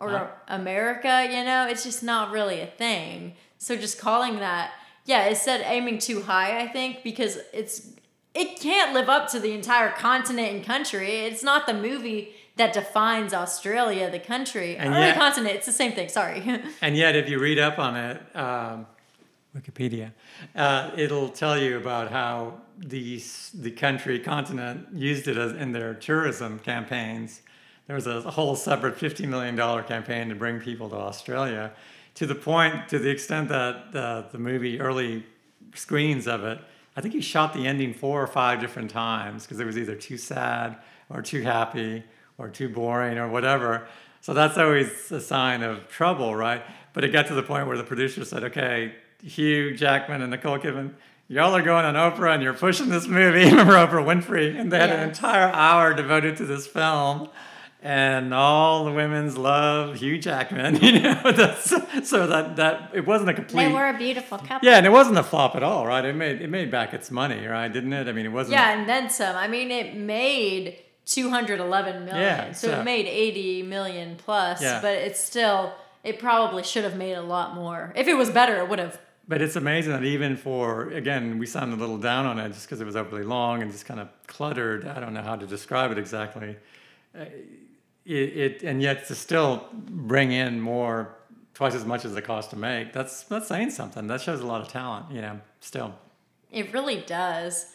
Or 0.00 0.10
Huh? 0.10 0.26
America, 0.48 1.28
you 1.30 1.44
know, 1.44 1.66
it's 1.68 1.84
just 1.84 2.02
not 2.02 2.32
really 2.32 2.60
a 2.60 2.66
thing. 2.66 3.34
So 3.58 3.76
just 3.76 3.98
calling 4.00 4.38
that, 4.40 4.72
yeah, 5.04 5.24
it 5.26 5.36
said 5.36 5.62
aiming 5.66 5.98
too 5.98 6.22
high, 6.22 6.60
I 6.60 6.66
think, 6.68 7.02
because 7.04 7.38
it's 7.52 7.90
it 8.32 8.60
can't 8.60 8.94
live 8.94 9.08
up 9.08 9.28
to 9.32 9.40
the 9.40 9.52
entire 9.52 9.90
continent 9.90 10.48
and 10.54 10.64
country. 10.64 11.10
It's 11.26 11.42
not 11.42 11.66
the 11.66 11.74
movie 11.74 12.32
that 12.56 12.72
defines 12.72 13.34
Australia, 13.34 14.08
the 14.10 14.20
country, 14.20 14.76
And 14.76 14.94
or 14.94 14.98
yet- 14.98 15.14
the 15.14 15.20
continent. 15.20 15.56
It's 15.56 15.66
the 15.66 15.72
same 15.72 15.92
thing. 15.92 16.08
Sorry. 16.08 16.42
And 16.80 16.96
yet, 16.96 17.16
if 17.16 17.28
you 17.28 17.38
read 17.40 17.58
up 17.58 17.78
on 17.78 17.96
it, 17.96 18.22
um, 18.36 18.86
Wikipedia, 19.56 20.12
uh, 20.54 20.90
it'll 20.96 21.28
tell 21.28 21.58
you 21.58 21.76
about 21.76 22.10
how 22.12 22.60
the 22.78 23.20
the 23.52 23.70
country 23.72 24.20
continent 24.20 24.86
used 24.94 25.26
it 25.26 25.36
as 25.36 25.52
in 25.52 25.72
their 25.72 25.92
tourism 25.94 26.58
campaigns. 26.60 27.42
There 27.90 27.96
was 27.96 28.06
a 28.06 28.20
whole 28.20 28.54
separate 28.54 28.96
fifty 28.96 29.26
million 29.26 29.56
dollar 29.56 29.82
campaign 29.82 30.28
to 30.28 30.36
bring 30.36 30.60
people 30.60 30.88
to 30.90 30.94
Australia, 30.94 31.72
to 32.14 32.24
the 32.24 32.36
point, 32.36 32.88
to 32.90 33.00
the 33.00 33.10
extent 33.10 33.48
that 33.48 33.86
uh, 33.92 34.22
the 34.30 34.38
movie 34.38 34.80
early 34.80 35.26
screens 35.74 36.28
of 36.28 36.44
it, 36.44 36.60
I 36.94 37.00
think 37.00 37.14
he 37.14 37.20
shot 37.20 37.52
the 37.52 37.66
ending 37.66 37.92
four 37.92 38.22
or 38.22 38.28
five 38.28 38.60
different 38.60 38.92
times 38.92 39.42
because 39.42 39.58
it 39.58 39.64
was 39.64 39.76
either 39.76 39.96
too 39.96 40.18
sad 40.18 40.76
or 41.08 41.20
too 41.20 41.42
happy 41.42 42.04
or 42.38 42.48
too 42.48 42.68
boring 42.68 43.18
or 43.18 43.28
whatever. 43.28 43.88
So 44.20 44.34
that's 44.34 44.56
always 44.56 45.10
a 45.10 45.20
sign 45.20 45.64
of 45.64 45.88
trouble, 45.88 46.36
right? 46.36 46.62
But 46.92 47.02
it 47.02 47.08
got 47.08 47.26
to 47.26 47.34
the 47.34 47.42
point 47.42 47.66
where 47.66 47.76
the 47.76 47.82
producer 47.82 48.24
said, 48.24 48.44
okay, 48.44 48.94
Hugh 49.20 49.74
Jackman 49.74 50.22
and 50.22 50.30
Nicole 50.30 50.60
Kidman, 50.60 50.94
y'all 51.26 51.56
are 51.56 51.62
going 51.62 51.84
on 51.84 51.94
Oprah 51.94 52.34
and 52.34 52.42
you're 52.44 52.54
pushing 52.54 52.88
this 52.88 53.08
movie. 53.08 53.44
Remember 53.50 53.72
Oprah 53.72 54.04
Winfrey? 54.04 54.56
And 54.56 54.70
they 54.70 54.78
had 54.78 54.90
an 54.90 55.08
entire 55.08 55.48
hour 55.48 55.92
devoted 55.92 56.36
to 56.36 56.44
this 56.44 56.68
film. 56.68 57.28
And 57.82 58.34
all 58.34 58.84
the 58.84 58.92
women's 58.92 59.38
love 59.38 59.96
Hugh 59.96 60.18
Jackman, 60.18 60.76
you 60.82 61.00
know. 61.00 61.32
That's, 61.32 61.70
so 62.08 62.26
that 62.26 62.56
that 62.56 62.90
it 62.92 63.06
wasn't 63.06 63.30
a 63.30 63.34
complete. 63.34 63.64
They 63.68 63.72
were 63.72 63.88
a 63.88 63.96
beautiful 63.96 64.36
couple. 64.36 64.68
Yeah, 64.68 64.76
and 64.76 64.84
it 64.84 64.90
wasn't 64.92 65.16
a 65.16 65.22
flop 65.22 65.56
at 65.56 65.62
all, 65.62 65.86
right? 65.86 66.04
It 66.04 66.14
made 66.14 66.42
it 66.42 66.50
made 66.50 66.70
back 66.70 66.92
its 66.92 67.10
money, 67.10 67.46
right? 67.46 67.72
Didn't 67.72 67.92
it? 67.94 68.06
I 68.06 68.12
mean, 68.12 68.26
it 68.26 68.32
wasn't. 68.32 68.52
yeah, 68.58 68.78
and 68.78 68.86
then 68.86 69.08
some. 69.08 69.34
I 69.34 69.48
mean, 69.48 69.70
it 69.70 69.96
made 69.96 70.76
211 71.06 72.04
million. 72.04 72.16
Yeah, 72.20 72.52
so, 72.52 72.68
so- 72.68 72.80
it 72.80 72.84
made 72.84 73.06
80 73.06 73.62
million 73.62 74.16
plus, 74.16 74.60
Yeah. 74.62 74.80
but 74.82 74.94
it's 74.96 75.18
still, 75.22 75.72
it 76.04 76.18
probably 76.18 76.62
should 76.62 76.84
have 76.84 76.96
made 76.96 77.14
a 77.14 77.22
lot 77.22 77.54
more. 77.54 77.92
If 77.96 78.06
it 78.08 78.14
was 78.14 78.28
better, 78.30 78.58
it 78.58 78.68
would 78.68 78.78
have. 78.78 78.98
But 79.26 79.40
it's 79.40 79.56
amazing 79.56 79.92
that 79.92 80.04
even 80.04 80.36
for 80.36 80.90
again, 80.90 81.38
we 81.38 81.46
sounded 81.46 81.76
a 81.78 81.80
little 81.80 81.98
down 81.98 82.26
on 82.26 82.38
it 82.38 82.48
just 82.52 82.66
because 82.66 82.80
it 82.80 82.84
was 82.84 82.96
overly 82.96 83.22
long 83.22 83.62
and 83.62 83.70
just 83.72 83.86
kind 83.86 84.00
of 84.00 84.08
cluttered. 84.26 84.86
I 84.86 85.00
don't 85.00 85.14
know 85.14 85.22
how 85.22 85.36
to 85.36 85.46
describe 85.46 85.90
it 85.92 85.98
exactly. 85.98 86.56
Uh, 87.18 87.24
it, 88.10 88.36
it 88.36 88.62
and 88.62 88.82
yet 88.82 89.06
to 89.08 89.14
still 89.14 89.66
bring 89.72 90.32
in 90.32 90.60
more, 90.60 91.14
twice 91.54 91.74
as 91.74 91.84
much 91.84 92.04
as 92.04 92.14
the 92.14 92.22
cost 92.22 92.50
to 92.50 92.56
make. 92.56 92.92
That's 92.92 93.22
that's 93.24 93.48
saying 93.48 93.70
something. 93.70 94.06
That 94.06 94.20
shows 94.20 94.40
a 94.40 94.46
lot 94.46 94.60
of 94.60 94.68
talent, 94.68 95.06
you 95.10 95.20
know. 95.20 95.40
Still, 95.60 95.94
It 96.50 96.72
really 96.72 97.02
does. 97.06 97.66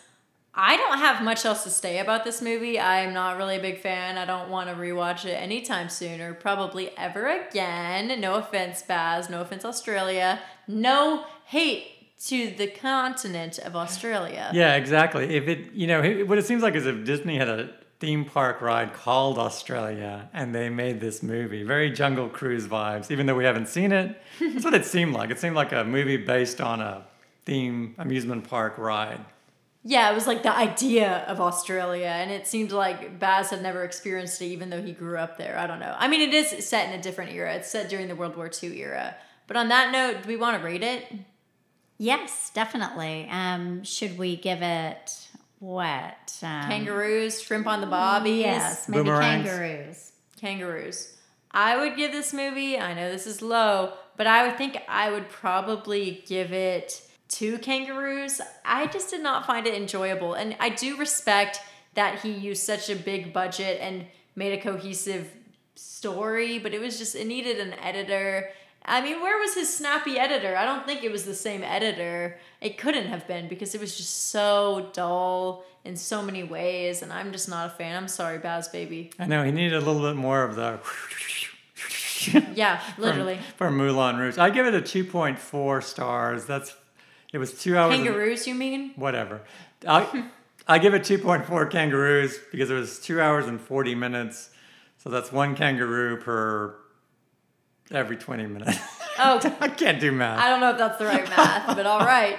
I 0.58 0.78
don't 0.78 1.00
have 1.00 1.22
much 1.22 1.44
else 1.44 1.64
to 1.66 1.70
say 1.70 2.00
about 2.00 2.24
this 2.24 2.42
movie. 2.42 2.80
I'm 2.80 3.14
not 3.14 3.36
really 3.38 3.58
a 3.58 3.62
big 3.62 3.82
fan. 3.82 4.18
I 4.18 4.24
don't 4.24 4.50
want 4.50 4.70
to 4.70 4.76
rewatch 4.76 5.26
it 5.26 5.34
anytime 5.34 5.90
soon 5.90 6.22
or 6.22 6.34
probably 6.34 6.98
ever 6.98 7.28
again. 7.28 8.22
No 8.22 8.36
offense, 8.36 8.82
Baz. 8.82 9.30
No 9.30 9.42
offense, 9.42 9.66
Australia. 9.66 10.40
No 10.66 11.26
hate 11.46 12.18
to 12.28 12.52
the 12.52 12.68
continent 12.68 13.60
of 13.60 13.76
Australia. 13.76 14.50
yeah, 14.54 14.76
exactly. 14.76 15.36
If 15.36 15.50
it, 15.50 15.74
you 15.74 15.88
know, 15.88 16.02
what 16.26 16.38
it 16.38 16.46
seems 16.46 16.64
like 16.64 16.74
is 16.74 16.86
if 16.86 17.04
Disney 17.04 17.38
had 17.38 17.50
a 17.50 17.70
theme 18.00 18.26
park 18.26 18.62
ride 18.62 18.94
called 18.94 19.38
Australia 19.38 20.30
and 20.34 20.54
they 20.54 20.70
made 20.70 21.00
this 21.00 21.24
movie, 21.24 21.64
very 21.64 21.92
Jungle 21.92 22.30
Cruise 22.30 22.68
vibes. 22.68 23.10
Even 23.12 23.26
though 23.26 23.36
we 23.36 23.46
haven't 23.46 23.68
seen 23.68 23.92
it, 23.92 24.22
that's 24.40 24.66
what 24.66 24.74
it 24.74 24.86
seemed 24.96 25.14
like. 25.14 25.30
It 25.30 25.40
seemed 25.40 25.56
like 25.56 25.72
a 25.72 25.84
movie 25.84 26.18
based 26.18 26.62
on 26.62 26.82
a 26.82 27.06
theme 27.46 27.96
amusement 27.98 28.50
park 28.50 28.78
ride. 28.78 29.24
Yeah, 29.88 30.12
it 30.12 30.16
was 30.16 30.26
like 30.26 30.42
the 30.42 30.52
idea 30.52 31.24
of 31.28 31.40
Australia, 31.40 32.08
and 32.08 32.32
it 32.32 32.48
seemed 32.48 32.72
like 32.72 33.20
Baz 33.20 33.52
had 33.52 33.62
never 33.62 33.84
experienced 33.84 34.42
it, 34.42 34.46
even 34.46 34.72
though 34.72 34.82
he 34.82 34.94
grew 34.94 35.16
up 35.16 35.38
there. 35.38 35.60
I 35.60 35.68
don't 35.68 35.80
know. 35.80 35.96
I 35.96 36.08
mean, 36.08 36.22
it 36.22 36.34
is 36.34 36.68
set 36.68 36.92
in 36.92 37.00
a 37.00 37.04
different 37.04 37.34
era. 37.34 37.54
It's 37.54 37.70
set 37.70 37.88
during 37.88 38.08
the 38.08 38.16
World 38.16 38.36
War 38.36 38.50
II 38.50 38.82
era. 38.82 39.16
But 39.46 39.58
on 39.58 39.70
that 39.70 39.92
note, 39.92 40.24
do 40.24 40.28
we 40.28 40.38
want 40.38 40.58
to 40.58 40.66
rate 40.66 40.82
it? 40.82 41.14
Yes, 42.00 42.50
definitely. 42.52 43.28
Um, 43.30 43.84
should 43.84 44.18
we 44.18 44.36
give 44.36 44.64
it 44.64 45.25
what? 45.66 46.40
Um, 46.44 46.70
Kangaroos, 46.70 47.42
shrimp 47.42 47.66
on 47.66 47.82
the 47.82 47.88
bobbies. 47.88 48.42
Yes, 48.42 48.88
maybe 48.88 49.04
Boomerangs. 49.04 49.50
kangaroos. 49.50 50.12
Kangaroos. 50.40 51.18
I 51.50 51.78
would 51.78 51.96
give 51.96 52.12
this 52.12 52.34
movie, 52.34 52.78
I 52.78 52.94
know 52.94 53.12
this 53.12 53.26
is 53.26 53.42
low, 53.42 53.94
but 54.16 54.28
I 54.28 54.46
would 54.46 54.58
think 54.58 54.78
I 54.88 55.10
would 55.10 55.30
probably 55.30 56.24
give 56.28 56.54
it 56.54 57.02
two 57.30 57.58
kangaroos. 57.58 58.42
I 58.64 58.88
just 58.88 59.10
did 59.10 59.24
not 59.24 59.48
find 59.48 59.66
it 59.66 59.74
enjoyable. 59.74 60.34
And 60.34 60.56
I 60.60 60.70
do 60.70 60.98
respect 60.98 61.60
that 61.96 62.20
he 62.20 62.32
used 62.32 62.64
such 62.64 62.90
a 62.90 62.96
big 62.96 63.34
budget 63.34 63.80
and 63.82 64.06
made 64.36 64.54
a 64.54 64.62
cohesive 64.62 65.32
story, 65.76 66.60
but 66.60 66.74
it 66.74 66.80
was 66.80 67.00
just, 67.00 67.16
it 67.16 67.26
needed 67.26 67.60
an 67.60 67.74
editor. 67.80 68.52
I 68.88 69.02
mean, 69.02 69.20
where 69.22 69.40
was 69.40 69.56
his 69.56 69.76
snappy 69.76 70.20
editor? 70.20 70.56
I 70.56 70.64
don't 70.64 70.86
think 70.86 71.04
it 71.04 71.12
was 71.12 71.26
the 71.26 71.34
same 71.34 71.64
editor. 71.64 72.38
It 72.62 72.78
couldn't 72.78 73.08
have 73.08 73.28
been 73.28 73.48
because 73.48 73.74
it 73.74 73.82
was 73.82 73.98
just 73.98 74.30
so 74.30 74.90
dull 74.94 75.64
in 75.84 75.96
so 75.96 76.22
many 76.22 76.44
ways, 76.44 77.02
and 77.02 77.12
I'm 77.12 77.32
just 77.32 77.50
not 77.50 77.68
a 77.68 77.70
fan. 77.72 77.96
I'm 77.96 78.08
sorry, 78.08 78.38
Baz 78.38 78.68
Baby. 78.68 79.12
I 79.18 79.26
know 79.26 79.44
he 79.44 79.52
needed 79.52 79.74
a 79.74 79.80
little 79.86 80.02
bit 80.02 80.16
more 80.16 80.44
of 80.44 80.56
the. 80.56 80.80
Yeah, 82.56 82.82
literally. 82.98 83.38
From, 83.56 83.78
Moulin 83.78 84.18
Rouge. 84.18 84.40
I 84.40 84.50
give 84.50 84.66
it 84.66 84.74
a 84.74 84.82
2.4 84.82 85.84
stars. 85.84 86.46
That's 86.46 86.76
it 87.32 87.38
was 87.38 87.62
two 87.62 87.78
hours. 87.78 87.94
and- 87.94 88.04
Kangaroos, 88.04 88.48
you 88.48 88.56
mean? 88.56 88.94
whatever. 88.96 89.42
I 89.88 90.30
I 90.68 90.80
give 90.80 90.96
it 90.96 91.04
2.4 91.04 91.70
kangaroos 91.70 92.40
because 92.52 92.72
it 92.72 92.74
was 92.74 93.00
two 93.00 93.22
hours 93.22 93.46
and 93.46 93.62
40 93.62 93.94
minutes. 93.94 94.50
So 94.98 95.12
that's 95.12 95.32
one 95.32 95.56
kangaroo 95.56 96.18
per 96.18 96.76
every 97.92 98.18
20 98.18 98.48
minutes. 98.48 98.78
Oh, 99.18 99.40
I 99.62 99.70
can't 99.70 100.02
do 100.02 100.12
math. 100.12 100.40
I 100.40 100.50
don't 100.50 100.60
know 100.60 100.72
if 100.72 100.78
that's 100.78 100.98
the 100.98 101.06
right 101.06 101.24
math, 101.30 101.74
but 101.74 101.86
all 101.86 102.02
right. 102.02 102.38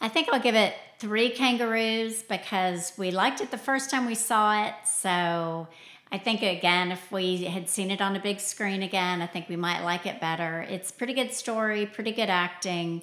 I 0.00 0.08
think 0.08 0.28
I'll 0.32 0.38
give 0.38 0.54
it 0.54 0.72
three 1.00 1.30
kangaroos 1.30 2.22
because 2.22 2.92
we 2.96 3.10
liked 3.10 3.40
it 3.40 3.50
the 3.50 3.58
first 3.58 3.90
time 3.90 4.06
we 4.06 4.14
saw 4.14 4.66
it. 4.66 4.74
So 4.84 5.66
I 6.12 6.18
think 6.18 6.42
again, 6.42 6.92
if 6.92 7.10
we 7.10 7.42
had 7.42 7.68
seen 7.68 7.90
it 7.90 8.00
on 8.00 8.14
a 8.14 8.20
big 8.20 8.38
screen 8.38 8.84
again, 8.84 9.20
I 9.20 9.26
think 9.26 9.48
we 9.48 9.56
might 9.56 9.82
like 9.82 10.06
it 10.06 10.20
better. 10.20 10.64
It's 10.68 10.92
pretty 10.92 11.14
good 11.14 11.32
story, 11.32 11.86
pretty 11.86 12.12
good 12.12 12.30
acting, 12.30 13.02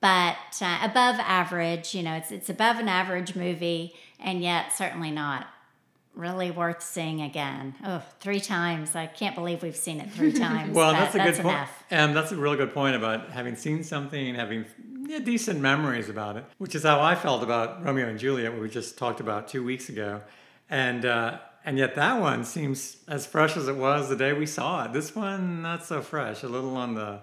but 0.00 0.38
uh, 0.62 0.78
above 0.82 1.16
average. 1.18 1.94
You 1.94 2.02
know, 2.02 2.14
it's 2.14 2.30
it's 2.30 2.48
above 2.48 2.78
an 2.78 2.88
average 2.88 3.34
movie, 3.34 3.94
and 4.18 4.42
yet 4.42 4.72
certainly 4.72 5.10
not 5.10 5.48
really 6.18 6.50
worth 6.50 6.82
seeing 6.82 7.22
again. 7.22 7.74
Oh, 7.84 8.02
three 8.20 8.40
times! 8.40 8.94
I 8.94 9.06
can't 9.06 9.34
believe 9.34 9.62
we've 9.62 9.76
seen 9.76 10.00
it 10.00 10.10
three 10.10 10.32
times. 10.46 10.74
Well, 10.74 10.92
that's 10.92 11.14
a 11.14 11.18
good 11.18 11.34
point. 11.36 11.56
enough. 11.56 11.84
And 11.90 12.14
that's 12.14 12.32
a 12.32 12.36
really 12.36 12.56
good 12.56 12.74
point 12.74 12.96
about 12.96 13.30
having 13.30 13.56
seen 13.56 13.82
something, 13.84 14.28
and 14.28 14.36
having 14.36 14.66
yeah, 15.06 15.20
decent 15.20 15.60
memories 15.60 16.08
about 16.08 16.36
it, 16.36 16.44
which 16.58 16.74
is 16.74 16.82
how 16.82 17.00
I 17.00 17.14
felt 17.14 17.42
about 17.42 17.84
Romeo 17.84 18.08
and 18.08 18.18
Juliet, 18.18 18.52
what 18.52 18.60
we 18.60 18.68
just 18.68 18.98
talked 18.98 19.20
about 19.20 19.48
two 19.48 19.64
weeks 19.64 19.88
ago. 19.88 20.20
And 20.68 21.06
uh, 21.06 21.38
and 21.64 21.78
yet 21.78 21.94
that 21.94 22.20
one 22.20 22.44
seems 22.44 22.98
as 23.08 23.26
fresh 23.26 23.56
as 23.56 23.68
it 23.68 23.76
was 23.76 24.08
the 24.08 24.16
day 24.16 24.32
we 24.32 24.46
saw 24.46 24.84
it. 24.84 24.92
This 24.92 25.14
one 25.14 25.62
not 25.62 25.84
so 25.84 26.02
fresh, 26.02 26.42
a 26.42 26.48
little 26.48 26.76
on 26.76 26.94
the 26.94 27.20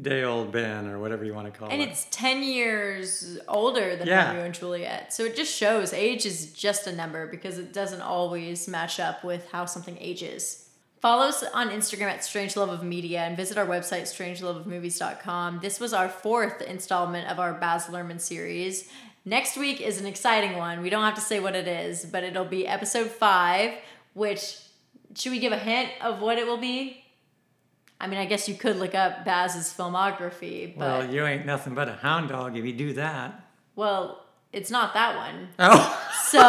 day 0.00 0.24
old 0.24 0.52
Ben 0.52 0.86
or 0.86 0.98
whatever 0.98 1.24
you 1.24 1.32
want 1.32 1.52
to 1.52 1.58
call 1.58 1.68
And 1.68 1.80
it. 1.80 1.84
And 1.84 1.92
it's 1.92 2.06
10 2.10 2.42
years 2.42 3.38
older 3.48 3.96
than 3.96 4.06
Yeah. 4.06 4.28
Romeo 4.28 4.44
and 4.44 4.54
Juliet. 4.54 5.12
So 5.12 5.24
it 5.24 5.36
just 5.36 5.54
shows 5.54 5.92
age 5.92 6.26
is 6.26 6.52
just 6.52 6.86
a 6.86 6.92
number 6.94 7.26
because 7.26 7.58
it 7.58 7.72
doesn't 7.72 8.02
always 8.02 8.68
match 8.68 9.00
up 9.00 9.24
with 9.24 9.50
how 9.50 9.64
something 9.64 9.96
ages. 9.98 10.68
Follow 11.00 11.26
us 11.26 11.42
on 11.54 11.70
Instagram 11.70 12.08
at 12.10 12.24
Strange 12.24 12.56
Love 12.56 12.68
of 12.68 12.82
Media 12.82 13.20
and 13.20 13.36
visit 13.36 13.56
our 13.58 13.66
website, 13.66 14.02
strangeloveofmovies.com. 14.02 15.60
This 15.62 15.78
was 15.78 15.92
our 15.92 16.08
fourth 16.08 16.62
installment 16.62 17.30
of 17.30 17.38
our 17.38 17.54
Baz 17.54 17.86
Luhrmann 17.86 18.20
series. 18.20 18.88
Next 19.24 19.56
week 19.56 19.80
is 19.80 20.00
an 20.00 20.06
exciting 20.06 20.56
one. 20.56 20.82
We 20.82 20.90
don't 20.90 21.02
have 21.02 21.14
to 21.14 21.20
say 21.20 21.40
what 21.40 21.54
it 21.54 21.66
is, 21.68 22.04
but 22.04 22.22
it'll 22.22 22.44
be 22.44 22.66
episode 22.66 23.08
five, 23.10 23.72
which 24.14 24.58
should 25.14 25.32
we 25.32 25.38
give 25.38 25.52
a 25.52 25.58
hint 25.58 25.90
of 26.02 26.20
what 26.20 26.38
it 26.38 26.46
will 26.46 26.58
be? 26.58 27.04
I 28.00 28.06
mean, 28.08 28.18
I 28.18 28.26
guess 28.26 28.48
you 28.48 28.54
could 28.54 28.76
look 28.76 28.94
up 28.94 29.24
Baz's 29.24 29.72
filmography, 29.72 30.76
but 30.76 30.86
well, 31.00 31.10
you 31.10 31.24
ain't 31.24 31.46
nothing 31.46 31.74
but 31.74 31.88
a 31.88 31.92
hound 31.94 32.28
dog 32.28 32.56
if 32.56 32.64
you 32.64 32.72
do 32.72 32.92
that. 32.94 33.42
Well, 33.74 34.22
it's 34.52 34.70
not 34.70 34.94
that 34.94 35.16
one. 35.16 35.48
Oh, 35.58 36.08
So 36.28 36.40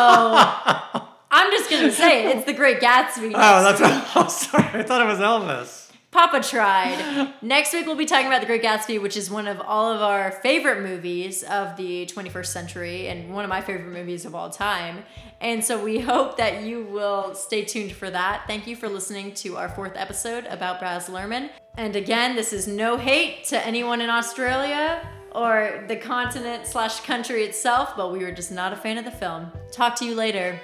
I'm 1.32 1.51
just 1.51 1.70
gonna 1.70 1.92
say 1.92 2.25
it. 2.25 2.38
It's 2.38 2.46
the 2.46 2.54
Great 2.54 2.80
Gatsby. 2.80 3.32
oh, 3.36 3.63
that's. 3.63 3.82
Oh, 4.16 4.27
sorry. 4.30 4.63
I 4.82 4.84
thought 4.84 5.01
it 5.01 5.06
was 5.06 5.20
Elvis. 5.20 5.87
Papa 6.18 6.42
tried. 6.42 7.32
Next 7.44 7.74
week, 7.74 7.86
we'll 7.86 7.94
be 7.94 8.08
talking 8.08 8.26
about 8.26 8.42
The 8.42 8.48
Great 8.48 8.64
Gatsby, 8.64 9.00
which 9.00 9.16
is 9.16 9.30
one 9.30 9.48
of 9.48 9.62
all 9.62 9.94
of 9.94 10.02
our 10.02 10.32
favorite 10.32 10.82
movies 10.82 11.44
of 11.44 11.78
the 11.78 12.08
21st 12.08 12.48
century 12.48 13.08
and 13.08 13.32
one 13.32 13.44
of 13.44 13.50
my 13.50 13.62
favorite 13.62 13.94
movies 13.94 14.26
of 14.26 14.34
all 14.34 14.50
time. 14.50 15.04
And 15.42 15.64
so 15.64 15.80
we 15.80 16.00
hope 16.00 16.38
that 16.38 16.64
you 16.64 16.86
will 16.86 17.36
stay 17.36 17.64
tuned 17.64 17.92
for 17.92 18.10
that. 18.10 18.46
Thank 18.48 18.66
you 18.66 18.76
for 18.76 18.90
listening 18.90 19.36
to 19.36 19.58
our 19.58 19.70
fourth 19.70 19.96
episode 19.96 20.48
about 20.48 20.80
Baz 20.80 21.08
Luhrmann. 21.08 21.52
And 21.78 21.96
again, 21.96 22.36
this 22.36 22.52
is 22.52 22.68
no 22.68 22.98
hate 22.98 23.44
to 23.50 23.64
anyone 23.64 24.02
in 24.02 24.10
Australia 24.10 25.08
or 25.34 25.86
the 25.88 25.98
continent 25.98 26.66
slash 26.66 27.02
country 27.02 27.44
itself, 27.44 27.94
but 27.96 28.12
we 28.12 28.26
were 28.26 28.32
just 28.32 28.52
not 28.52 28.74
a 28.74 28.76
fan 28.76 28.98
of 28.98 29.06
the 29.06 29.12
film. 29.12 29.52
Talk 29.72 29.94
to 29.98 30.06
you 30.06 30.16
later. 30.16 30.60